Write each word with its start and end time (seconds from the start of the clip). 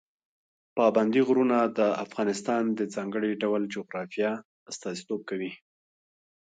پابندی 0.77 1.21
غرونه 1.27 1.57
د 1.77 1.79
افغانستان 2.05 2.63
د 2.79 2.79
ځانګړي 2.95 3.31
ډول 3.43 3.61
جغرافیه 3.75 4.31
استازیتوب 4.71 5.21
کوي. 5.29 5.51